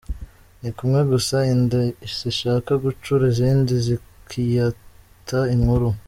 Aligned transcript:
Ni 0.61 0.69
kumwe 0.77 1.01
gusa 1.11 1.35
inda 1.53 1.79
zishaka 2.17 2.71
gucura 2.83 3.23
izindi 3.31 3.73
zikiyita 3.85 5.39
nkuru. 5.59 5.89